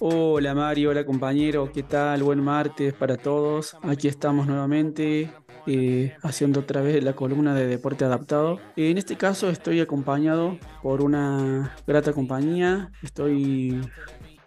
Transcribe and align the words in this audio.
Hola 0.00 0.54
Mario, 0.54 0.90
hola 0.90 1.04
compañero, 1.04 1.72
¿qué 1.72 1.82
tal? 1.82 2.22
Buen 2.22 2.40
martes 2.40 2.94
para 2.94 3.16
todos. 3.16 3.76
Aquí 3.82 4.06
estamos 4.06 4.46
nuevamente 4.46 5.32
eh, 5.66 6.16
haciendo 6.22 6.60
otra 6.60 6.82
vez 6.82 7.02
la 7.02 7.14
columna 7.14 7.52
de 7.52 7.66
deporte 7.66 8.04
adaptado. 8.04 8.60
En 8.76 8.96
este 8.96 9.16
caso 9.16 9.50
estoy 9.50 9.80
acompañado 9.80 10.56
por 10.84 11.02
una 11.02 11.74
grata 11.84 12.12
compañía. 12.12 12.92
Estoy 13.02 13.80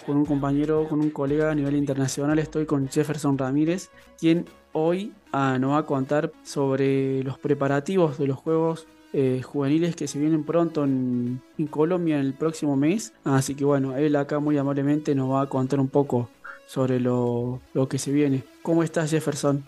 con 0.05 0.17
un 0.17 0.25
compañero, 0.25 0.87
con 0.87 0.99
un 0.99 1.09
colega 1.09 1.51
a 1.51 1.55
nivel 1.55 1.75
internacional. 1.75 2.39
Estoy 2.39 2.65
con 2.65 2.89
Jefferson 2.89 3.37
Ramírez, 3.37 3.89
quien 4.19 4.45
hoy 4.73 5.13
ah, 5.31 5.57
nos 5.59 5.71
va 5.71 5.79
a 5.79 5.85
contar 5.85 6.31
sobre 6.43 7.23
los 7.23 7.37
preparativos 7.37 8.17
de 8.17 8.27
los 8.27 8.37
Juegos 8.37 8.87
eh, 9.13 9.41
juveniles 9.43 9.95
que 9.95 10.07
se 10.07 10.19
vienen 10.19 10.45
pronto 10.45 10.85
en, 10.85 11.41
Colombia 11.69 12.19
en 12.19 12.25
el 12.25 12.33
próximo 12.33 12.75
mes. 12.75 13.13
Así 13.23 13.55
que 13.55 13.65
bueno, 13.65 13.97
él 13.97 14.15
acá 14.15 14.39
muy 14.39 14.57
amablemente 14.57 15.15
nos 15.15 15.31
va 15.31 15.41
a 15.41 15.49
contar 15.49 15.79
un 15.79 15.89
poco 15.89 16.29
sobre 16.65 16.99
lo, 16.99 17.59
lo 17.73 17.89
que 17.89 17.97
se 17.97 18.11
viene. 18.11 18.43
¿Cómo 18.63 18.83
estás 18.83 19.11
Jefferson? 19.11 19.65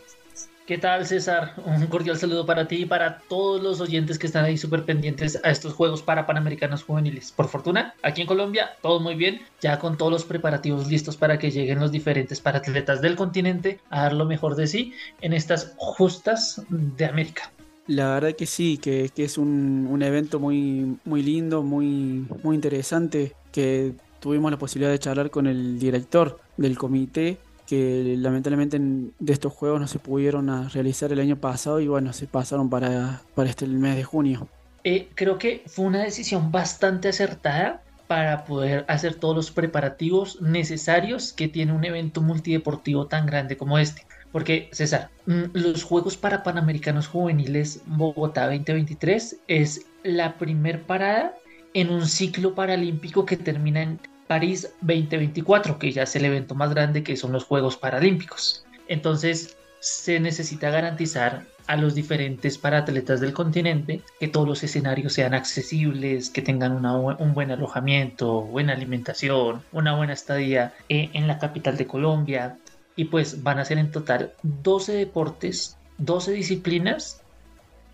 ¿Qué 0.65 0.77
tal, 0.77 1.05
César? 1.05 1.55
Un 1.65 1.87
cordial 1.87 2.17
saludo 2.17 2.45
para 2.45 2.69
ti 2.69 2.83
y 2.83 2.85
para 2.85 3.19
todos 3.27 3.61
los 3.61 3.81
oyentes 3.81 4.17
que 4.17 4.27
están 4.27 4.45
ahí 4.45 4.57
súper 4.57 4.85
pendientes 4.85 5.37
a 5.43 5.51
estos 5.51 5.73
Juegos 5.73 6.01
para 6.01 6.25
Panamericanos 6.25 6.83
Juveniles. 6.83 7.33
Por 7.33 7.49
fortuna, 7.49 7.95
aquí 8.01 8.21
en 8.21 8.27
Colombia, 8.27 8.69
todo 8.81 9.01
muy 9.01 9.15
bien, 9.15 9.41
ya 9.59 9.77
con 9.77 9.97
todos 9.97 10.09
los 10.09 10.23
preparativos 10.23 10.87
listos 10.87 11.17
para 11.17 11.37
que 11.37 11.51
lleguen 11.51 11.81
los 11.81 11.91
diferentes 11.91 12.39
paratletas 12.39 13.01
del 13.01 13.17
continente 13.17 13.81
a 13.89 14.03
dar 14.03 14.13
lo 14.13 14.23
mejor 14.23 14.55
de 14.55 14.67
sí 14.67 14.93
en 15.19 15.33
estas 15.33 15.73
justas 15.75 16.61
de 16.69 17.05
América. 17.07 17.51
La 17.87 18.13
verdad 18.13 18.33
que 18.33 18.45
sí, 18.45 18.77
que, 18.77 19.11
es 19.17 19.37
un, 19.37 20.01
evento 20.01 20.39
muy, 20.39 20.97
muy 21.03 21.23
lindo, 21.23 21.61
muy, 21.61 22.25
muy 22.41 22.55
interesante, 22.55 23.33
que 23.51 23.91
tuvimos 24.21 24.49
la 24.49 24.57
posibilidad 24.57 24.91
de 24.91 24.99
charlar 24.99 25.29
con 25.29 25.45
el 25.45 25.77
director 25.77 26.39
del 26.55 26.77
comité, 26.77 27.37
que 27.73 28.15
lamentablemente 28.19 28.79
de 28.79 29.33
estos 29.33 29.51
juegos 29.51 29.81
no 29.81 29.87
se 29.87 29.97
pudieron 29.97 30.69
realizar 30.69 31.11
el 31.11 31.19
año 31.19 31.37
pasado 31.37 31.79
y 31.79 31.87
bueno, 31.87 32.13
se 32.13 32.27
pasaron 32.27 32.69
para, 32.69 33.21
para 33.33 33.49
este 33.49 33.65
mes 33.65 33.95
de 33.95 34.03
junio. 34.03 34.47
Eh, 34.83 35.09
creo 35.15 35.39
que 35.39 35.63
fue 35.65 35.85
una 35.85 36.03
decisión 36.03 36.51
bastante 36.51 37.09
acertada 37.09 37.81
para 38.05 38.45
poder 38.45 38.85
hacer 38.87 39.15
todos 39.15 39.35
los 39.35 39.49
preparativos 39.49 40.39
necesarios 40.39 41.33
que 41.33 41.47
tiene 41.47 41.73
un 41.73 41.83
evento 41.83 42.21
multideportivo 42.21 43.07
tan 43.07 43.25
grande 43.25 43.57
como 43.57 43.79
este. 43.79 44.05
Porque, 44.31 44.69
César, 44.71 45.09
mm, 45.25 45.43
los 45.53 45.83
Juegos 45.83 46.15
para 46.15 46.43
Panamericanos 46.43 47.07
Juveniles 47.07 47.81
Bogotá 47.87 48.45
2023 48.45 49.37
es 49.47 49.87
la 50.03 50.37
primer 50.37 50.83
parada 50.83 51.33
en 51.73 51.89
un 51.89 52.05
ciclo 52.05 52.53
paralímpico 52.53 53.25
que 53.25 53.37
termina 53.37 53.81
en 53.81 53.99
París 54.33 54.73
2024, 54.81 55.77
que 55.77 55.91
ya 55.91 56.03
es 56.03 56.15
el 56.15 56.25
evento 56.25 56.55
más 56.55 56.71
grande 56.71 57.03
que 57.03 57.15
son 57.15 57.33
los 57.33 57.43
Juegos 57.43 57.77
Paralímpicos. 57.77 58.65
Entonces, 58.87 59.55
se 59.79 60.19
necesita 60.19 60.71
garantizar 60.71 61.43
a 61.67 61.77
los 61.77 61.93
diferentes 61.93 62.57
paratletas 62.57 63.21
del 63.21 63.31
continente 63.31 64.01
que 64.19 64.27
todos 64.27 64.47
los 64.47 64.63
escenarios 64.63 65.13
sean 65.13 65.35
accesibles, 65.35 66.31
que 66.31 66.41
tengan 66.41 66.83
un 66.83 67.33
buen 67.35 67.51
alojamiento, 67.51 68.41
buena 68.41 68.73
alimentación, 68.73 69.61
una 69.71 69.95
buena 69.95 70.13
estadía 70.13 70.73
eh, 70.89 71.11
en 71.13 71.27
la 71.27 71.37
capital 71.37 71.77
de 71.77 71.85
Colombia, 71.85 72.57
y 72.95 73.05
pues 73.05 73.43
van 73.43 73.59
a 73.59 73.65
ser 73.65 73.77
en 73.77 73.91
total 73.91 74.33
12 74.41 74.93
deportes, 74.93 75.77
12 75.99 76.31
disciplinas 76.31 77.21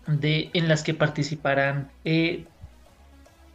de, 0.06 0.48
en 0.54 0.68
las 0.68 0.82
que 0.84 0.94
participarán 0.94 1.90
eh, 2.06 2.46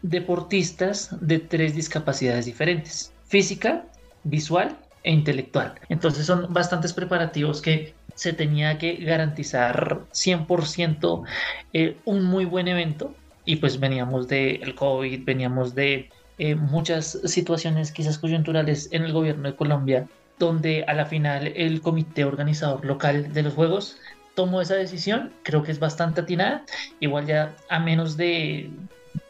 deportistas 0.09 1.09
de 1.19 1.39
tres 1.39 1.75
discapacidades 1.75 2.45
diferentes, 2.45 3.11
física, 3.25 3.85
visual 4.23 4.77
e 5.03 5.11
intelectual. 5.11 5.73
Entonces 5.89 6.25
son 6.25 6.53
bastantes 6.53 6.93
preparativos 6.93 7.61
que 7.61 7.93
se 8.13 8.33
tenía 8.33 8.77
que 8.77 8.95
garantizar 8.97 10.01
100% 10.13 11.23
eh, 11.73 11.97
un 12.05 12.23
muy 12.23 12.45
buen 12.45 12.67
evento. 12.67 13.13
Y 13.47 13.57
pues 13.57 13.79
veníamos 13.79 14.27
del 14.27 14.73
COVID, 14.73 15.23
veníamos 15.23 15.75
de 15.75 16.09
eh, 16.39 16.55
muchas 16.55 17.19
situaciones 17.25 17.91
quizás 17.91 18.17
coyunturales 18.17 18.89
en 18.91 19.03
el 19.03 19.13
gobierno 19.13 19.49
de 19.49 19.55
Colombia 19.55 20.07
donde 20.39 20.83
a 20.87 20.93
la 20.93 21.05
final 21.05 21.47
el 21.55 21.81
comité 21.81 22.25
organizador 22.25 22.83
local 22.83 23.31
de 23.33 23.43
los 23.43 23.53
Juegos 23.53 23.97
tomó 24.33 24.61
esa 24.61 24.75
decisión, 24.75 25.31
creo 25.43 25.63
que 25.63 25.71
es 25.71 25.79
bastante 25.79 26.21
atinada, 26.21 26.63
igual 26.99 27.25
ya 27.25 27.55
a 27.69 27.79
menos 27.79 28.17
de 28.17 28.69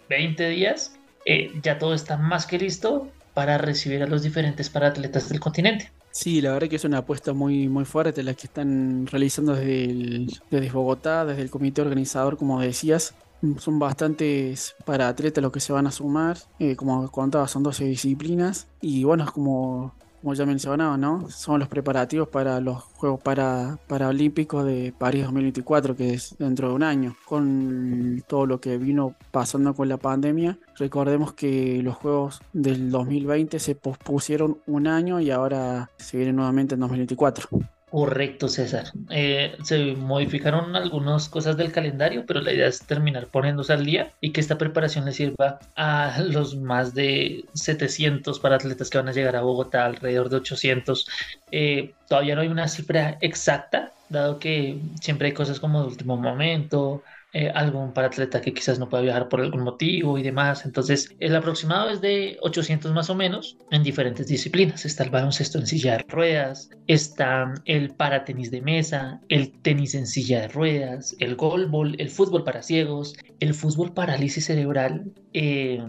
20 0.10 0.50
días 0.50 0.98
eh, 1.26 1.52
ya 1.64 1.80
todo 1.80 1.94
está 1.94 2.18
más 2.18 2.46
que 2.46 2.60
listo 2.60 3.10
para 3.34 3.58
recibir 3.58 4.04
a 4.04 4.08
los 4.08 4.24
diferentes 4.24 4.70
paratletas 4.70 5.28
del 5.30 5.40
continente. 5.40 5.92
Sí, 6.12 6.40
la 6.40 6.54
verdad 6.54 6.70
que 6.70 6.78
es 6.78 6.86
una 6.86 7.00
apuesta 7.00 7.34
muy, 7.34 7.68
muy 7.68 7.84
fuerte 7.84 8.24
la 8.24 8.34
que 8.34 8.48
están 8.48 9.06
realizando 9.08 9.54
desde, 9.54 10.28
desde 10.50 10.72
Bogotá, 10.72 11.26
desde 11.26 11.42
el 11.42 11.50
comité 11.50 11.82
organizador, 11.82 12.38
como 12.38 12.62
decías. 12.62 13.14
Son 13.58 13.80
bastantes 13.80 14.76
para 14.86 15.10
atletas 15.10 15.42
los 15.42 15.52
que 15.52 15.60
se 15.60 15.74
van 15.74 15.88
a 15.88 15.92
sumar. 15.92 16.38
Eh, 16.60 16.78
como 16.78 17.12
contaba, 17.12 17.48
son 17.50 17.64
12 17.64 17.84
disciplinas. 17.86 18.68
Y 18.80 19.04
bueno, 19.04 19.26
es 19.26 19.32
como 19.32 19.94
como 20.26 20.34
ya 20.34 20.48
mencionaba, 20.48 20.98
¿no? 20.98 21.30
Son 21.30 21.60
los 21.60 21.70
preparativos 21.70 22.28
para 22.28 22.60
los 22.60 22.82
Juegos 22.82 23.22
para, 23.22 23.78
Paralímpicos 23.86 24.66
de 24.66 24.92
París 24.98 25.22
2024, 25.26 25.96
que 25.96 26.16
es 26.16 26.36
dentro 26.40 26.70
de 26.70 26.74
un 26.74 26.82
año. 26.82 27.16
Con 27.26 28.24
todo 28.28 28.48
lo 28.48 28.60
que 28.60 28.80
vino 28.80 29.14
pasando 29.30 29.76
con 29.76 29.88
la 29.88 29.98
pandemia, 29.98 30.58
recordemos 30.80 31.34
que 31.34 31.80
los 31.84 31.94
Juegos 31.94 32.42
del 32.54 32.90
2020 32.90 33.60
se 33.60 33.76
pospusieron 33.76 34.58
un 34.66 34.88
año 34.88 35.20
y 35.20 35.30
ahora 35.30 35.92
se 35.98 36.18
vienen 36.18 36.38
nuevamente 36.38 36.74
en 36.74 36.80
2024. 36.80 37.75
Correcto, 37.96 38.50
César. 38.50 38.92
Eh, 39.10 39.56
se 39.64 39.94
modificaron 39.94 40.76
algunas 40.76 41.30
cosas 41.30 41.56
del 41.56 41.72
calendario, 41.72 42.26
pero 42.28 42.42
la 42.42 42.52
idea 42.52 42.68
es 42.68 42.82
terminar 42.86 43.28
poniéndose 43.28 43.72
al 43.72 43.86
día 43.86 44.12
y 44.20 44.34
que 44.34 44.42
esta 44.42 44.58
preparación 44.58 45.06
le 45.06 45.14
sirva 45.14 45.60
a 45.78 46.20
los 46.20 46.58
más 46.58 46.94
de 46.94 47.46
700 47.54 48.42
para 48.42 48.58
atletas 48.58 48.90
que 48.90 48.98
van 48.98 49.08
a 49.08 49.14
llegar 49.14 49.38
a 49.38 49.44
Bogotá, 49.44 49.86
alrededor 49.86 50.28
de 50.28 50.36
800. 50.36 51.08
Eh, 51.52 51.94
todavía 52.10 52.36
no 52.36 52.42
hay 52.42 52.50
una 52.50 52.68
cifra 52.68 53.18
exacta, 53.22 53.94
dado 54.10 54.40
que 54.40 54.78
siempre 55.00 55.30
hay 55.30 55.34
cosas 55.34 55.62
como 55.62 55.80
de 55.80 55.88
último 55.88 56.18
momento, 56.18 57.02
eh, 57.38 57.52
algún 57.54 57.92
paratleta 57.92 58.40
que 58.40 58.54
quizás 58.54 58.80
no 58.80 58.88
pueda 58.88 59.04
viajar 59.04 59.28
por 59.28 59.42
algún 59.42 59.62
motivo 59.62 60.18
y 60.18 60.24
demás. 60.24 60.64
Entonces, 60.64 61.14
el 61.20 61.36
aproximado 61.36 61.90
es 61.90 62.00
de 62.00 62.38
800 62.40 62.94
más 62.94 63.10
o 63.10 63.16
menos 63.16 63.58
en 63.72 63.84
diferentes 63.84 64.28
disciplinas. 64.28 64.86
Está 64.86 65.04
el 65.04 65.10
baloncesto 65.10 65.60
en 65.60 65.68
silla 65.68 65.98
de 65.98 66.06
ruedas, 66.08 66.70
está 66.88 67.54
el 67.66 67.90
paratenis 67.90 68.52
de 68.52 68.62
mesa, 68.62 69.20
el 69.28 69.52
tenis 69.52 69.96
en 69.96 70.08
silla 70.08 70.40
de 70.44 70.48
ruedas, 70.48 71.14
el 71.20 71.36
golbol, 71.36 71.98
el 72.00 72.10
fútbol 72.10 72.46
para 72.46 72.64
ciegos, 72.64 73.14
el 73.42 73.54
fútbol 73.54 73.94
parálisis 73.94 74.46
cerebral, 74.46 75.12
eh, 75.34 75.84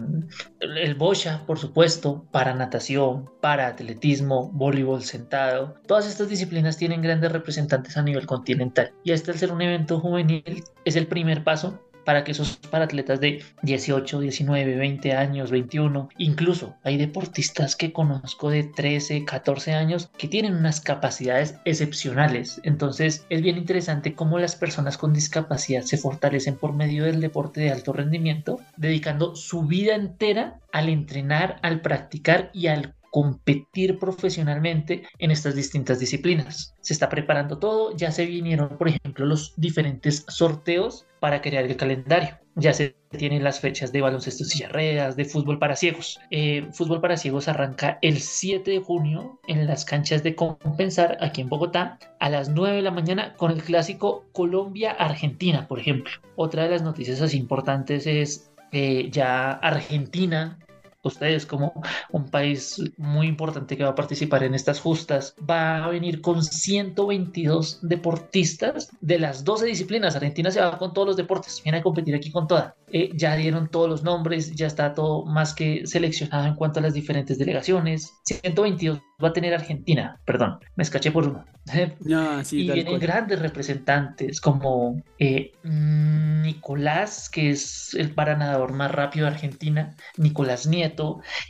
el 0.59 0.95
bocha, 0.95 1.45
por 1.45 1.57
supuesto, 1.57 2.25
para 2.31 2.53
natación, 2.53 3.29
para 3.39 3.67
atletismo, 3.67 4.51
voleibol 4.51 5.01
sentado. 5.03 5.75
Todas 5.87 6.07
estas 6.07 6.27
disciplinas 6.27 6.75
tienen 6.75 7.01
grandes 7.01 7.31
representantes 7.31 7.95
a 7.95 8.03
nivel 8.03 8.25
continental. 8.25 8.91
Y 9.05 9.13
este 9.13 9.31
al 9.31 9.37
ser 9.37 9.53
un 9.53 9.61
evento 9.61 10.01
juvenil 10.01 10.65
es 10.83 10.97
el 10.97 11.07
primer 11.07 11.36
paso 11.39 11.87
para 12.07 12.23
que 12.23 12.31
esos 12.31 12.55
paratletas 12.55 13.19
de 13.19 13.43
18, 13.63 14.21
19, 14.21 14.77
20 14.77 15.11
años, 15.11 15.51
21, 15.51 16.07
incluso 16.17 16.73
hay 16.85 16.95
deportistas 16.95 17.75
que 17.75 17.91
conozco 17.91 18.49
de 18.49 18.63
13, 18.63 19.25
14 19.25 19.73
años 19.73 20.09
que 20.17 20.29
tienen 20.29 20.55
unas 20.55 20.79
capacidades 20.79 21.55
excepcionales. 21.65 22.61
Entonces 22.63 23.25
es 23.29 23.41
bien 23.41 23.57
interesante 23.57 24.13
cómo 24.13 24.39
las 24.39 24.55
personas 24.55 24.97
con 24.97 25.11
discapacidad 25.11 25.81
se 25.81 25.97
fortalecen 25.97 26.55
por 26.55 26.71
medio 26.71 27.03
del 27.03 27.19
deporte 27.19 27.59
de 27.59 27.71
alto 27.71 27.91
rendimiento, 27.91 28.61
dedicando 28.77 29.35
su 29.35 29.63
vida 29.63 29.93
entera 29.93 30.61
al 30.71 30.87
entrenar, 30.87 31.59
al 31.61 31.81
practicar 31.81 32.51
y 32.53 32.67
al 32.67 32.95
competir 33.17 33.97
profesionalmente 33.97 35.01
en 35.17 35.31
estas 35.31 35.55
distintas 35.55 35.97
disciplinas. 35.97 36.75
Se 36.81 36.93
está 36.93 37.09
preparando 37.09 37.57
todo, 37.57 37.95
ya 37.95 38.11
se 38.11 38.27
vinieron, 38.27 38.77
por 38.77 38.89
ejemplo, 38.89 39.25
los 39.25 39.55
diferentes 39.57 40.23
sorteos 40.27 41.07
para 41.19 41.41
crear 41.41 41.65
el 41.65 41.75
calendario. 41.75 42.37
Ya 42.53 42.73
se 42.73 42.95
tienen 43.17 43.43
las 43.43 43.59
fechas 43.59 43.91
de 43.91 44.01
baloncesto 44.01 44.43
y 44.55 44.67
ruedas, 44.67 45.15
de 45.15 45.25
fútbol 45.25 45.57
para 45.57 45.75
ciegos. 45.75 46.19
Eh, 46.29 46.67
fútbol 46.73 47.01
para 47.01 47.17
ciegos 47.17 47.47
arranca 47.47 47.97
el 48.03 48.19
7 48.19 48.69
de 48.69 48.81
junio 48.81 49.39
en 49.47 49.65
las 49.65 49.83
canchas 49.83 50.21
de 50.21 50.35
Compensar, 50.35 51.17
aquí 51.19 51.41
en 51.41 51.49
Bogotá, 51.49 51.97
a 52.19 52.29
las 52.29 52.49
9 52.49 52.75
de 52.75 52.81
la 52.83 52.91
mañana 52.91 53.33
con 53.33 53.49
el 53.49 53.63
clásico 53.63 54.25
Colombia-Argentina, 54.31 55.67
por 55.67 55.79
ejemplo. 55.79 56.11
Otra 56.35 56.65
de 56.65 56.69
las 56.69 56.83
noticias 56.83 57.19
así 57.19 57.39
importantes 57.39 58.05
es 58.05 58.51
eh, 58.71 59.09
ya 59.09 59.53
Argentina 59.53 60.59
ustedes 61.07 61.45
como 61.45 61.73
un 62.11 62.29
país 62.29 62.81
muy 62.97 63.27
importante 63.27 63.77
que 63.77 63.83
va 63.83 63.91
a 63.91 63.95
participar 63.95 64.43
en 64.43 64.53
estas 64.53 64.79
justas, 64.79 65.35
va 65.49 65.83
a 65.83 65.89
venir 65.89 66.21
con 66.21 66.43
122 66.43 67.79
deportistas 67.81 68.89
de 69.01 69.19
las 69.19 69.43
12 69.43 69.65
disciplinas. 69.65 70.15
Argentina 70.15 70.51
se 70.51 70.61
va 70.61 70.77
con 70.77 70.93
todos 70.93 71.07
los 71.07 71.17
deportes, 71.17 71.61
viene 71.63 71.79
a 71.79 71.83
competir 71.83 72.15
aquí 72.15 72.31
con 72.31 72.47
todas. 72.47 72.73
Eh, 72.91 73.09
ya 73.13 73.35
dieron 73.35 73.67
todos 73.69 73.89
los 73.89 74.03
nombres, 74.03 74.55
ya 74.55 74.67
está 74.67 74.93
todo 74.93 75.25
más 75.25 75.53
que 75.53 75.85
seleccionado 75.85 76.47
en 76.47 76.55
cuanto 76.55 76.79
a 76.79 76.83
las 76.83 76.93
diferentes 76.93 77.37
delegaciones. 77.37 78.13
122 78.25 78.99
va 79.23 79.29
a 79.29 79.33
tener 79.33 79.53
Argentina, 79.53 80.19
perdón, 80.25 80.59
me 80.75 80.83
escaché 80.83 81.11
por 81.11 81.27
uno. 81.27 81.45
y 82.51 82.71
vienen 82.71 82.99
grandes 82.99 83.39
representantes 83.39 84.39
como 84.39 85.01
eh, 85.19 85.51
Nicolás, 85.63 87.29
que 87.29 87.49
es 87.49 87.93
el 87.93 88.11
paranadador 88.11 88.73
más 88.73 88.91
rápido 88.91 89.25
de 89.25 89.33
Argentina, 89.33 89.95
Nicolás 90.17 90.65
Nieto, 90.67 90.96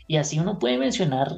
y 0.07 0.17
así 0.17 0.39
uno 0.39 0.59
puede 0.59 0.77
mencionar 0.77 1.37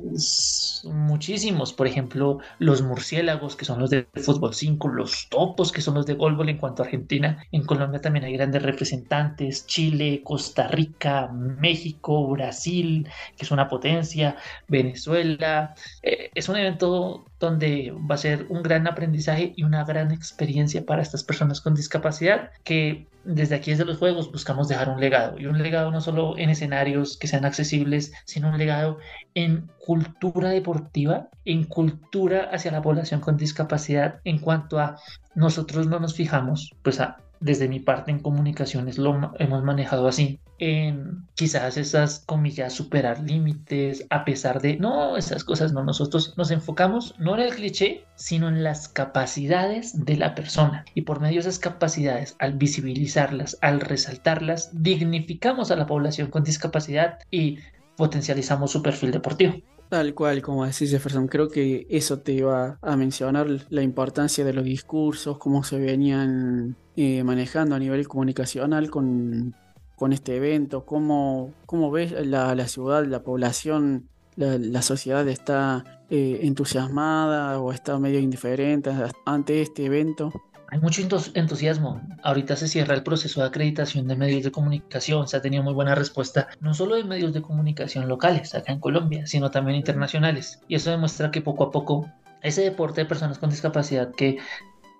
muchísimos, 0.83 1.73
por 1.73 1.87
ejemplo, 1.87 2.39
los 2.57 2.81
murciélagos, 2.81 3.55
que 3.55 3.65
son 3.65 3.79
los 3.79 3.89
de 3.89 4.07
fútbol 4.15 4.53
5, 4.53 4.87
los 4.89 5.27
topos, 5.29 5.71
que 5.71 5.81
son 5.81 5.95
los 5.95 6.05
de 6.05 6.13
golbol 6.13 6.49
en 6.49 6.57
cuanto 6.57 6.81
a 6.81 6.85
Argentina. 6.85 7.43
En 7.51 7.65
Colombia 7.65 8.01
también 8.01 8.25
hay 8.25 8.33
grandes 8.33 8.63
representantes, 8.63 9.65
Chile, 9.67 10.21
Costa 10.23 10.67
Rica, 10.67 11.29
México, 11.31 12.27
Brasil, 12.27 13.07
que 13.37 13.45
es 13.45 13.51
una 13.51 13.67
potencia, 13.67 14.37
Venezuela. 14.67 15.75
Eh, 16.01 16.31
es 16.33 16.49
un 16.49 16.57
evento 16.57 17.28
donde 17.39 17.93
va 18.09 18.15
a 18.15 18.17
ser 18.17 18.45
un 18.49 18.61
gran 18.63 18.87
aprendizaje 18.87 19.53
y 19.55 19.63
una 19.63 19.85
gran 19.85 20.11
experiencia 20.11 20.85
para 20.85 21.01
estas 21.01 21.23
personas 21.23 21.61
con 21.61 21.73
discapacidad 21.73 22.51
que 22.63 23.07
desde 23.23 23.55
aquí 23.55 23.71
desde 23.71 23.85
los 23.85 23.97
juegos 23.97 24.31
buscamos 24.31 24.67
dejar 24.67 24.89
un 24.89 24.99
legado. 24.99 25.39
Y 25.39 25.45
un 25.45 25.61
legado 25.61 25.91
no 25.91 26.01
solo 26.01 26.37
en 26.37 26.49
escenarios 26.49 27.17
que 27.17 27.27
sean 27.27 27.45
accesibles 27.45 28.11
sino 28.25 28.49
un 28.49 28.57
legado 28.57 28.99
en 29.35 29.69
cultura 29.85 30.49
deportiva 30.49 31.29
en 31.45 31.63
cultura 31.63 32.49
hacia 32.51 32.71
la 32.71 32.81
población 32.81 33.21
con 33.21 33.37
discapacidad 33.37 34.19
en 34.23 34.39
cuanto 34.39 34.79
a 34.79 34.97
nosotros 35.35 35.87
no 35.87 35.99
nos 35.99 36.15
fijamos 36.15 36.75
pues 36.83 36.99
a 36.99 37.17
desde 37.39 37.67
mi 37.67 37.79
parte 37.79 38.11
en 38.11 38.19
comunicaciones 38.19 38.97
lo 38.97 39.33
hemos 39.39 39.63
manejado 39.63 40.07
así. 40.07 40.39
En 40.57 41.25
quizás 41.35 41.77
esas 41.77 42.19
comillas, 42.25 42.73
superar 42.73 43.21
límites, 43.21 44.05
a 44.09 44.25
pesar 44.25 44.61
de, 44.61 44.77
no, 44.77 45.15
esas 45.15 45.43
cosas 45.43 45.71
no, 45.71 45.83
nosotros 45.83 46.33
nos 46.37 46.51
enfocamos 46.51 47.15
no 47.17 47.35
en 47.35 47.41
el 47.41 47.55
cliché, 47.55 48.05
sino 48.15 48.49
en 48.49 48.63
las 48.63 48.89
capacidades 48.89 50.05
de 50.05 50.17
la 50.17 50.35
persona. 50.35 50.83
Y 50.93 51.03
por 51.03 51.21
medio 51.21 51.35
de 51.35 51.49
esas 51.49 51.59
capacidades, 51.59 52.35
al 52.39 52.53
visibilizarlas, 52.53 53.57
al 53.61 53.79
resaltarlas, 53.79 54.69
dignificamos 54.73 55.71
a 55.71 55.77
la 55.77 55.85
población 55.85 56.29
con 56.29 56.43
discapacidad 56.43 57.19
y 57.31 57.59
potencializamos 57.95 58.71
su 58.71 58.81
perfil 58.81 59.11
deportivo. 59.11 59.55
Tal 59.89 60.13
cual, 60.13 60.43
como 60.43 60.65
decís 60.65 60.91
Jefferson, 60.91 61.27
creo 61.27 61.49
que 61.49 61.87
eso 61.89 62.19
te 62.19 62.33
iba 62.33 62.77
a 62.79 62.95
mencionar, 62.95 63.47
la 63.69 63.81
importancia 63.81 64.45
de 64.45 64.53
los 64.53 64.63
discursos, 64.63 65.39
cómo 65.39 65.63
se 65.63 65.79
venían 65.79 66.75
eh, 66.95 67.23
manejando 67.23 67.73
a 67.73 67.79
nivel 67.79 68.07
comunicacional 68.07 68.91
con, 68.91 69.55
con 69.95 70.13
este 70.13 70.35
evento, 70.35 70.85
cómo, 70.85 71.55
cómo 71.65 71.89
ves 71.89 72.11
la, 72.11 72.53
la 72.53 72.67
ciudad, 72.67 73.03
la 73.05 73.23
población, 73.23 74.07
la, 74.35 74.81
sociedad 74.83 75.27
está 75.27 76.03
eh, 76.11 76.41
entusiasmada 76.43 77.59
o 77.59 77.71
está 77.71 77.97
medio 77.97 78.19
indiferente 78.19 78.91
ante 79.25 79.61
este 79.63 79.85
evento 79.85 80.31
hay 80.71 80.79
mucho 80.79 81.01
entusiasmo. 81.33 82.01
Ahorita 82.23 82.55
se 82.55 82.67
cierra 82.67 82.95
el 82.95 83.03
proceso 83.03 83.41
de 83.41 83.47
acreditación 83.47 84.07
de 84.07 84.15
medios 84.15 84.43
de 84.43 84.51
comunicación. 84.51 85.27
Se 85.27 85.37
ha 85.37 85.41
tenido 85.41 85.63
muy 85.63 85.73
buena 85.73 85.95
respuesta, 85.95 86.47
no 86.61 86.73
solo 86.73 86.95
de 86.95 87.03
medios 87.03 87.33
de 87.33 87.41
comunicación 87.41 88.07
locales 88.07 88.53
acá 88.53 88.71
en 88.71 88.79
Colombia, 88.79 89.25
sino 89.25 89.51
también 89.51 89.77
internacionales. 89.77 90.61
Y 90.67 90.75
eso 90.75 90.91
demuestra 90.91 91.31
que 91.31 91.41
poco 91.41 91.65
a 91.65 91.71
poco 91.71 92.09
ese 92.41 92.61
deporte 92.61 93.01
de 93.01 93.07
personas 93.07 93.39
con 93.39 93.49
discapacidad 93.49 94.11
que 94.13 94.37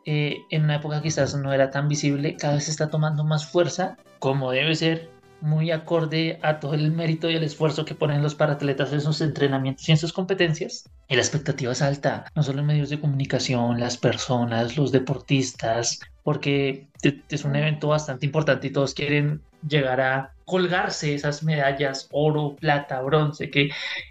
eh, 0.05 0.37
en 0.49 0.63
una 0.63 0.75
época 0.75 1.01
quizás 1.01 1.35
no 1.35 1.53
era 1.53 1.69
tan 1.69 1.87
visible, 1.87 2.35
cada 2.35 2.55
vez 2.55 2.67
está 2.67 2.89
tomando 2.89 3.23
más 3.23 3.45
fuerza, 3.45 3.97
como 4.19 4.51
debe 4.51 4.75
ser 4.75 5.09
muy 5.41 5.71
acorde 5.71 6.39
a 6.41 6.59
todo 6.59 6.73
el 6.73 6.91
mérito 6.91 7.29
y 7.29 7.35
el 7.35 7.43
esfuerzo 7.43 7.85
que 7.85 7.95
ponen 7.95 8.21
los 8.21 8.35
paratletas 8.35 8.93
en 8.93 9.01
sus 9.01 9.21
entrenamientos 9.21 9.87
y 9.87 9.91
en 9.91 9.97
sus 9.97 10.13
competencias. 10.13 10.89
Y 11.07 11.15
la 11.15 11.21
expectativa 11.21 11.71
es 11.71 11.81
alta, 11.81 12.25
no 12.35 12.43
solo 12.43 12.59
en 12.59 12.67
medios 12.67 12.89
de 12.89 12.99
comunicación, 12.99 13.79
las 13.79 13.97
personas, 13.97 14.77
los 14.77 14.91
deportistas, 14.91 15.99
porque 16.23 16.87
es 17.29 17.45
un 17.45 17.55
evento 17.55 17.87
bastante 17.87 18.25
importante 18.25 18.67
y 18.67 18.71
todos 18.71 18.93
quieren 18.93 19.41
llegar 19.67 20.01
a 20.01 20.33
colgarse 20.45 21.13
esas 21.13 21.43
medallas 21.43 22.07
oro, 22.11 22.55
plata, 22.59 23.01
bronce 23.01 23.49
que 23.49 23.69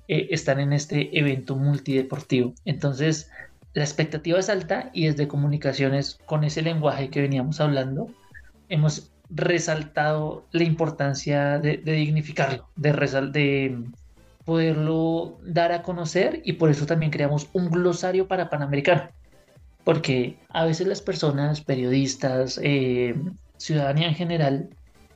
eh, 0.08 0.28
están 0.30 0.60
en 0.60 0.72
este 0.72 1.18
evento 1.18 1.56
multideportivo. 1.56 2.54
Entonces, 2.64 3.30
la 3.74 3.84
expectativa 3.84 4.38
es 4.38 4.48
alta 4.48 4.90
y 4.92 5.06
desde 5.06 5.28
comunicaciones 5.28 6.18
con 6.26 6.44
ese 6.44 6.62
lenguaje 6.62 7.10
que 7.10 7.20
veníamos 7.20 7.60
hablando, 7.60 8.08
hemos 8.68 9.10
resaltado 9.30 10.46
la 10.52 10.64
importancia 10.64 11.58
de, 11.58 11.76
dignificarlo, 11.78 12.68
de, 12.76 12.92
de 13.32 13.84
poderlo 14.44 15.38
dar 15.44 15.72
a 15.72 15.82
conocer 15.82 16.40
y 16.44 16.54
por 16.54 16.70
eso 16.70 16.86
también 16.86 17.12
creamos 17.12 17.48
un 17.52 17.70
glosario 17.70 18.28
para 18.28 18.48
Panamericano. 18.48 19.08
Porque 19.84 20.38
a 20.50 20.64
veces 20.64 20.86
las 20.86 21.02
personas, 21.02 21.60
periodistas, 21.60 22.58
eh, 22.62 23.14
ciudadanía 23.56 24.08
en 24.08 24.14
general, 24.14 24.70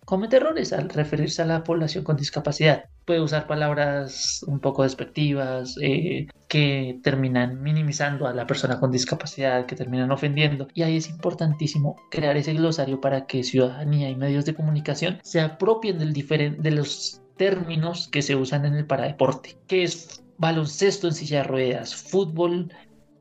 comete 0.05 0.37
errores 0.37 0.73
al 0.73 0.89
referirse 0.89 1.43
a 1.43 1.47
la 1.47 1.65
población 1.65 2.05
con 2.05 2.17
discapacidad. 2.17 2.85
Puede 3.05 3.21
usar 3.21 3.47
palabras 3.47 4.45
un 4.47 4.61
poco 4.61 4.85
despectivas 4.85 5.77
eh, 5.81 6.29
que 6.49 7.01
terminan 7.03 7.63
minimizando 7.63 8.27
a 8.27 8.35
la 8.35 8.47
persona 8.47 8.79
con 8.79 8.93
discapacidad, 8.93 9.67
que 9.67 9.75
terminan 9.75 10.13
ofendiendo. 10.13 10.69
Y 10.75 10.83
ahí 10.83 10.97
es 10.97 11.09
importantísimo 11.09 11.97
crear 12.11 12.37
ese 12.37 12.55
glosario 12.55 13.01
para 13.01 13.27
que 13.27 13.43
ciudadanía 13.43 14.09
y 14.09 14.17
medios 14.17 14.45
de 14.45 14.55
comunicación 14.55 15.19
se 15.23 15.41
apropien 15.41 15.99
del 15.99 16.13
de 16.13 16.71
los 16.71 17.21
términos 17.37 18.09
que 18.09 18.23
se 18.23 18.37
usan 18.37 18.65
en 18.67 18.75
el 18.75 18.87
paradeporte, 18.87 19.57
que 19.67 19.83
es 19.83 20.23
baloncesto 20.39 21.09
en 21.09 21.15
silla 21.15 21.39
de 21.39 21.45
ruedas, 21.45 21.95
fútbol 21.95 22.73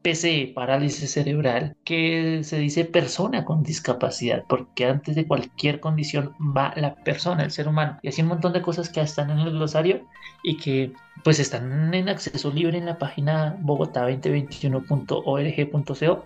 PC, 0.02 0.52
parálisis 0.56 1.12
cerebral, 1.12 1.76
que 1.84 2.44
se 2.44 2.58
dice 2.58 2.86
persona 2.86 3.46
con 3.46 3.62
discapacidad, 3.64 4.44
porque 4.48 4.86
antes 4.86 5.16
de 5.16 5.28
cualquier 5.28 5.80
condición 5.80 6.34
va 6.40 6.74
la 6.76 6.96
persona, 6.96 7.44
el 7.44 7.52
ser 7.52 7.68
humano. 7.68 8.00
Y 8.02 8.08
así 8.10 8.22
un 8.22 8.30
montón 8.30 8.54
de 8.54 8.62
cosas 8.62 8.90
que 8.90 9.02
están 9.02 9.30
en 9.30 9.40
el 9.40 9.52
glosario 9.52 10.08
y 10.44 10.58
que 10.58 10.94
pues 11.24 11.40
están 11.40 11.94
en 11.94 12.10
acceso 12.10 12.52
libre 12.52 12.78
en 12.78 12.88
la 12.88 12.98
página 12.98 13.58
bogotá2021.org.co 13.62 16.26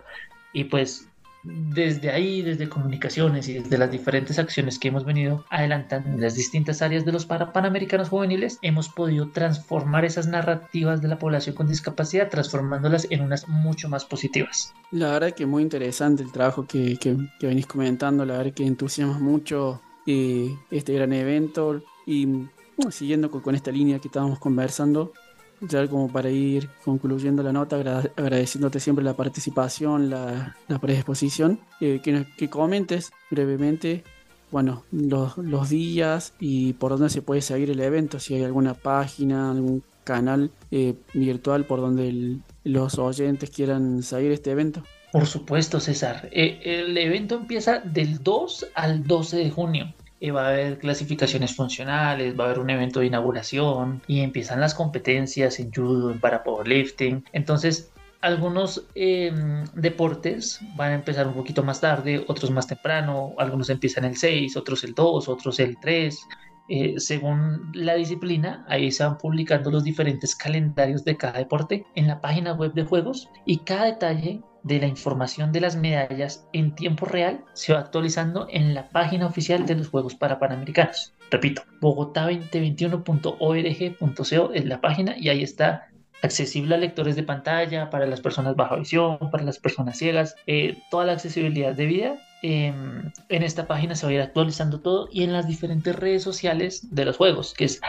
y 0.53 0.63
pues 0.65 1.09
desde 1.45 2.09
ahí, 2.09 2.41
desde 2.41 2.67
comunicaciones 2.67 3.47
y 3.47 3.53
desde 3.53 3.77
las 3.77 3.91
diferentes 3.91 4.39
acciones 4.39 4.79
que 4.79 4.87
hemos 4.87 5.05
venido 5.05 5.45
adelantando 5.49 6.09
en 6.09 6.21
las 6.21 6.35
distintas 6.35 6.81
áreas 6.81 7.05
de 7.05 7.11
los 7.11 7.25
panamericanos 7.25 8.09
juveniles, 8.09 8.57
hemos 8.61 8.89
podido 8.89 9.29
transformar 9.29 10.05
esas 10.05 10.27
narrativas 10.27 11.01
de 11.01 11.07
la 11.07 11.19
población 11.19 11.55
con 11.55 11.67
discapacidad, 11.67 12.29
transformándolas 12.29 13.07
en 13.09 13.21
unas 13.21 13.47
mucho 13.47 13.89
más 13.89 14.05
positivas. 14.05 14.73
La 14.91 15.11
verdad 15.11 15.31
que 15.31 15.45
muy 15.45 15.63
interesante 15.63 16.23
el 16.23 16.31
trabajo 16.31 16.65
que, 16.65 16.97
que, 16.97 17.15
venís 17.41 17.67
comentando, 17.67 18.25
la 18.25 18.37
verdad 18.37 18.53
que 18.53 18.65
entusiasma 18.65 19.19
mucho 19.19 19.81
eh, 20.07 20.55
este 20.71 20.93
gran 20.93 21.13
evento 21.13 21.83
y 22.05 22.47
siguiendo 22.89 23.29
con, 23.29 23.41
con 23.41 23.55
esta 23.55 23.71
línea 23.71 23.99
que 23.99 24.07
estábamos 24.07 24.39
conversando, 24.39 25.13
ya 25.61 25.87
como 25.87 26.11
para 26.11 26.29
ir 26.29 26.69
concluyendo 26.83 27.43
la 27.43 27.53
nota, 27.53 27.77
agradeciéndote 28.15 28.79
siempre 28.79 29.03
la 29.03 29.15
participación, 29.15 30.09
la, 30.09 30.55
predisposición, 30.81 31.59
eh, 31.81 31.99
que, 32.03 32.25
que, 32.37 32.49
comentes 32.49 33.11
brevemente, 33.31 34.03
bueno, 34.51 34.83
los, 34.91 35.37
los, 35.37 35.69
días 35.69 36.33
y 36.39 36.73
por 36.73 36.91
dónde 36.91 37.09
se 37.09 37.21
puede 37.21 37.41
seguir 37.41 37.69
el 37.71 37.79
evento, 37.79 38.19
si 38.19 38.35
hay 38.35 38.43
alguna 38.43 38.73
página, 38.73 39.51
algún 39.51 39.83
canal 40.03 40.51
eh, 40.71 40.93
virtual 41.13 41.65
por 41.65 41.81
donde 41.81 42.37
los 42.63 42.97
oyentes 42.97 43.49
quieran 43.49 44.03
seguir 44.03 44.31
este 44.31 44.51
evento. 44.51 44.83
Por 45.11 45.25
supuesto, 45.25 45.79
César. 45.79 46.29
Eh, 46.31 46.59
el 46.63 46.97
evento 46.97 47.35
empieza 47.35 47.79
del 47.79 48.21
2 48.23 48.67
al 48.75 49.03
12 49.03 49.37
de 49.37 49.49
junio 49.49 49.93
va 50.33 50.47
a 50.47 50.49
haber 50.49 50.79
clasificaciones 50.79 51.55
funcionales, 51.55 52.37
va 52.39 52.45
a 52.45 52.47
haber 52.47 52.59
un 52.59 52.69
evento 52.69 52.99
de 52.99 53.07
inauguración 53.07 54.01
y 54.07 54.21
empiezan 54.21 54.59
las 54.59 54.73
competencias 54.73 55.59
en 55.59 55.71
judo, 55.71 56.11
en 56.11 56.19
para 56.19 56.43
powerlifting. 56.43 57.25
Entonces, 57.33 57.91
algunos 58.21 58.87
em, 58.95 59.65
deportes 59.75 60.59
van 60.75 60.91
a 60.91 60.95
empezar 60.95 61.27
un 61.27 61.35
poquito 61.35 61.61
más 61.63 61.79
tarde, 61.79 62.23
otros 62.27 62.49
más 62.49 62.65
temprano, 62.65 63.33
algunos 63.37 63.69
empiezan 63.69 64.05
el 64.05 64.17
6, 64.17 64.57
otros 64.57 64.83
el 64.83 64.95
2, 64.95 65.29
otros 65.29 65.59
el 65.59 65.77
3. 65.79 66.19
eh, 66.67 66.95
según 66.97 67.71
la 67.75 67.93
disciplina, 67.93 68.65
ahí 68.67 68.91
se 68.91 69.03
van 69.03 69.19
publicando 69.19 69.69
los 69.69 69.83
diferentes 69.83 70.35
calendarios 70.35 71.05
de 71.05 71.15
cada 71.15 71.37
deporte 71.37 71.85
en 71.93 72.07
la 72.07 72.19
página 72.21 72.53
web 72.53 72.73
de 72.73 72.83
juegos 72.85 73.29
y 73.45 73.59
cada 73.59 73.85
detalle 73.85 74.41
de 74.65 74.79
la 74.79 74.87
información 74.87 75.51
de 75.51 75.61
las 75.61 75.75
medallas 75.75 76.47
en 76.51 76.73
tiempo 76.73 77.05
real 77.05 77.45
se 77.53 77.73
va 77.73 77.79
actualizando 77.79 78.47
en 78.49 78.73
la 78.73 78.89
página 78.89 79.27
oficial 79.27 79.67
de 79.67 79.75
los 79.75 79.89
Juegos 79.89 80.15
para 80.15 80.39
Panamericanos. 80.39 81.13
Repito, 81.29 81.61
bogotá2021.org.co 81.81 84.53
es 84.53 84.65
la 84.65 84.81
página 84.81 85.15
y 85.17 85.29
ahí 85.29 85.43
está 85.43 85.89
accesible 86.23 86.73
a 86.73 86.79
lectores 86.79 87.15
de 87.15 87.21
pantalla, 87.21 87.91
para 87.91 88.07
las 88.07 88.21
personas 88.21 88.55
baja 88.55 88.77
visión, 88.77 89.19
para 89.31 89.43
las 89.43 89.59
personas 89.59 89.99
ciegas, 89.99 90.35
eh, 90.47 90.79
toda 90.89 91.05
la 91.05 91.13
accesibilidad 91.13 91.75
de 91.75 91.85
vida. 91.85 92.15
Em, 92.41 93.11
en 93.29 93.43
esta 93.43 93.67
página 93.67 93.93
se 93.95 94.07
va 94.07 94.11
a 94.11 94.15
ir 94.15 94.21
actualizando 94.21 94.79
todo 94.79 95.07
y 95.11 95.21
en 95.23 95.31
las 95.31 95.47
diferentes 95.47 95.95
redes 95.95 96.23
sociales 96.23 96.87
de 96.89 97.05
los 97.05 97.17
juegos, 97.17 97.53
que 97.53 97.65
es 97.65 97.81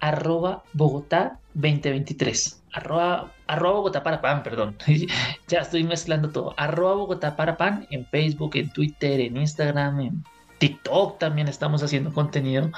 arroba 0.00 0.62
Bogotá 0.72 1.38
2023. 1.54 2.62
Arroba, 2.72 3.32
Bogotá 3.48 4.02
para 4.02 4.20
pan, 4.20 4.42
perdón. 4.42 4.76
ya 5.48 5.60
estoy 5.60 5.84
mezclando 5.84 6.30
todo. 6.30 6.54
Arroba 6.56 6.94
Bogotá 6.94 7.36
para 7.36 7.56
pan 7.56 7.86
en 7.90 8.06
Facebook, 8.06 8.56
en 8.56 8.70
Twitter, 8.70 9.20
en 9.20 9.36
Instagram, 9.36 10.00
en 10.00 10.24
TikTok 10.58 11.18
también 11.18 11.48
estamos 11.48 11.82
haciendo 11.82 12.12
contenido 12.12 12.70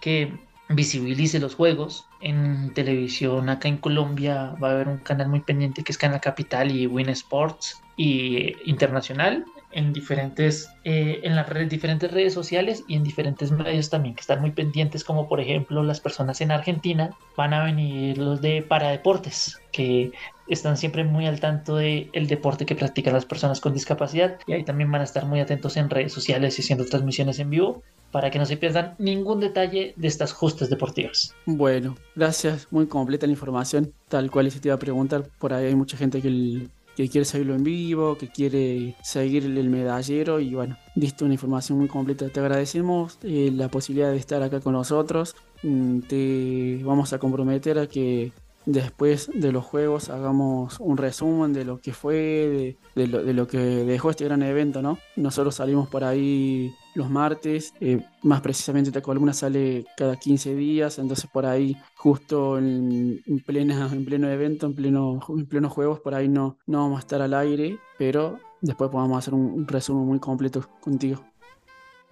que 0.00 0.32
visibilice 0.68 1.38
los 1.38 1.54
juegos. 1.54 2.06
En 2.20 2.72
televisión 2.74 3.48
acá 3.48 3.68
en 3.68 3.78
Colombia 3.78 4.54
va 4.62 4.68
a 4.68 4.72
haber 4.72 4.88
un 4.88 4.98
canal 4.98 5.28
muy 5.28 5.40
pendiente 5.40 5.82
que 5.82 5.92
es 5.92 5.98
Canal 5.98 6.20
Capital 6.20 6.70
y 6.70 6.86
Win 6.86 7.08
Sports 7.10 7.82
y 7.96 8.54
Internacional 8.64 9.44
en 9.72 9.92
diferentes, 9.92 10.70
eh, 10.84 11.20
en 11.22 11.36
las 11.36 11.48
redes, 11.48 11.68
diferentes 11.68 12.10
redes 12.10 12.34
sociales 12.34 12.84
y 12.88 12.94
en 12.94 13.04
diferentes 13.04 13.50
medios 13.50 13.90
también 13.90 14.14
que 14.14 14.20
están 14.20 14.40
muy 14.40 14.50
pendientes, 14.50 15.04
como 15.04 15.28
por 15.28 15.40
ejemplo 15.40 15.82
las 15.82 16.00
personas 16.00 16.40
en 16.40 16.50
Argentina, 16.50 17.10
van 17.36 17.54
a 17.54 17.64
venir 17.64 18.18
los 18.18 18.40
de 18.40 18.62
Paradeportes, 18.62 19.60
que 19.72 20.12
están 20.48 20.76
siempre 20.76 21.04
muy 21.04 21.26
al 21.26 21.40
tanto 21.40 21.76
del 21.76 22.10
el 22.12 22.26
deporte 22.26 22.66
que 22.66 22.74
practican 22.74 23.14
las 23.14 23.24
personas 23.24 23.60
con 23.60 23.72
discapacidad 23.72 24.38
y 24.46 24.52
ahí 24.52 24.64
también 24.64 24.90
van 24.90 25.00
a 25.00 25.04
estar 25.04 25.24
muy 25.24 25.40
atentos 25.40 25.76
en 25.76 25.88
redes 25.88 26.12
sociales 26.12 26.58
y 26.58 26.62
haciendo 26.62 26.84
transmisiones 26.84 27.38
en 27.38 27.50
vivo 27.50 27.82
para 28.10 28.30
que 28.30 28.38
no 28.38 28.44
se 28.44 28.58
pierdan 28.58 28.94
ningún 28.98 29.40
detalle 29.40 29.94
de 29.96 30.08
estas 30.08 30.32
justas 30.32 30.68
deportivas. 30.68 31.34
Bueno, 31.46 31.96
gracias, 32.14 32.68
muy 32.70 32.86
completa 32.86 33.26
la 33.26 33.32
información, 33.32 33.92
tal 34.08 34.30
cual 34.30 34.50
se 34.50 34.60
te 34.60 34.68
iba 34.68 34.74
a 34.74 34.78
preguntar, 34.78 35.24
por 35.38 35.54
ahí 35.54 35.66
hay 35.66 35.74
mucha 35.74 35.96
gente 35.96 36.20
que 36.20 36.68
que 36.96 37.08
quiere 37.08 37.24
seguirlo 37.24 37.54
en 37.54 37.64
vivo, 37.64 38.16
que 38.18 38.28
quiere 38.28 38.96
seguir 39.02 39.44
el 39.44 39.68
medallero 39.68 40.40
y 40.40 40.54
bueno, 40.54 40.76
diste 40.94 41.24
una 41.24 41.34
información 41.34 41.78
muy 41.78 41.88
completa. 41.88 42.28
Te 42.28 42.40
agradecemos 42.40 43.18
eh, 43.22 43.50
la 43.54 43.68
posibilidad 43.68 44.10
de 44.10 44.18
estar 44.18 44.42
acá 44.42 44.60
con 44.60 44.74
nosotros. 44.74 45.34
Mm, 45.62 46.00
te 46.00 46.80
vamos 46.84 47.12
a 47.12 47.18
comprometer 47.18 47.78
a 47.78 47.86
que 47.86 48.32
después 48.66 49.30
de 49.34 49.52
los 49.52 49.64
juegos 49.64 50.08
hagamos 50.08 50.78
un 50.80 50.96
resumen 50.96 51.52
de 51.52 51.64
lo 51.64 51.80
que 51.80 51.92
fue, 51.92 52.76
de, 52.94 53.06
lo, 53.06 53.46
que 53.46 53.58
dejó 53.58 54.10
este 54.10 54.24
gran 54.24 54.42
evento, 54.42 54.82
¿no? 54.82 54.98
Nosotros 55.16 55.56
salimos 55.56 55.88
por 55.88 56.04
ahí 56.04 56.74
los 56.94 57.10
martes, 57.10 57.72
eh, 57.80 58.04
más 58.22 58.40
precisamente 58.40 58.90
esta 58.90 59.00
columna 59.00 59.32
sale 59.32 59.86
cada 59.96 60.16
15 60.16 60.54
días, 60.54 60.98
entonces 60.98 61.28
por 61.32 61.46
ahí 61.46 61.76
justo 61.96 62.58
en, 62.58 63.22
plena, 63.46 63.88
en 63.92 64.04
pleno 64.04 64.28
evento, 64.28 64.66
en 64.66 64.74
pleno, 64.74 65.20
en 65.28 65.46
pleno 65.46 65.70
juegos, 65.70 66.00
por 66.00 66.14
ahí 66.14 66.28
no, 66.28 66.58
no 66.66 66.78
vamos 66.78 66.98
a 66.98 67.00
estar 67.00 67.22
al 67.22 67.34
aire, 67.34 67.78
pero 67.98 68.38
después 68.60 68.90
podamos 68.90 69.18
hacer 69.18 69.34
un 69.34 69.66
resumen 69.66 70.06
muy 70.06 70.18
completo 70.18 70.68
contigo. 70.80 71.24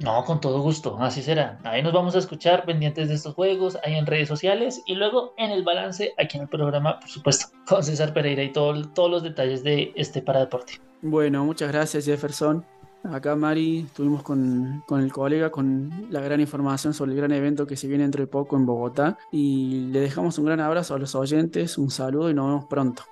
No, 0.00 0.24
con 0.24 0.40
todo 0.40 0.60
gusto, 0.62 0.96
así 0.98 1.22
será. 1.22 1.58
Ahí 1.62 1.82
nos 1.82 1.92
vamos 1.92 2.14
a 2.14 2.18
escuchar 2.18 2.64
pendientes 2.64 3.08
de 3.08 3.14
estos 3.14 3.34
juegos, 3.34 3.76
ahí 3.84 3.94
en 3.94 4.06
redes 4.06 4.28
sociales 4.28 4.82
y 4.86 4.94
luego 4.94 5.34
en 5.36 5.50
el 5.50 5.62
balance 5.62 6.14
aquí 6.16 6.38
en 6.38 6.44
el 6.44 6.48
programa, 6.48 6.98
por 6.98 7.08
supuesto, 7.08 7.46
con 7.68 7.84
César 7.84 8.14
Pereira 8.14 8.42
y 8.42 8.50
todos 8.50 9.10
los 9.10 9.22
detalles 9.22 9.62
de 9.62 9.92
este 9.94 10.22
paradeporte. 10.22 10.80
Bueno, 11.02 11.44
muchas 11.44 11.70
gracias 11.70 12.06
Jefferson. 12.06 12.64
Acá 13.04 13.36
Mari, 13.36 13.80
estuvimos 13.80 14.22
con, 14.22 14.82
con, 14.86 15.02
el 15.02 15.12
colega 15.12 15.50
con 15.50 16.06
la 16.10 16.20
gran 16.20 16.40
información 16.40 16.92
sobre 16.92 17.12
el 17.12 17.18
gran 17.18 17.32
evento 17.32 17.66
que 17.66 17.76
se 17.76 17.86
viene 17.86 18.04
dentro 18.04 18.22
de 18.22 18.26
poco 18.26 18.56
en 18.56 18.66
Bogotá 18.66 19.18
y 19.32 19.88
le 19.90 20.00
dejamos 20.00 20.38
un 20.38 20.46
gran 20.46 20.60
abrazo 20.60 20.94
a 20.94 20.98
los 20.98 21.14
oyentes, 21.14 21.78
un 21.78 21.90
saludo 21.90 22.30
y 22.30 22.34
nos 22.34 22.46
vemos 22.46 22.64
pronto. 22.66 23.04